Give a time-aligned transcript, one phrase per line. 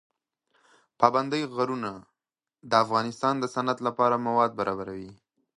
[0.99, 1.91] پابندی غرونه
[2.69, 5.11] د افغانستان د صنعت لپاره مواد برابروي.